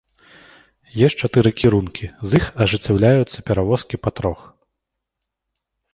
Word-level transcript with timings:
Ёсць 1.07 1.15
чатыры 1.27 1.51
кірункі, 1.59 2.05
з 2.31 2.41
іх 2.41 2.45
ажыццяўляюцца 2.65 3.37
перавозкі 3.51 3.95
па 4.07 4.17
трох. 4.21 4.41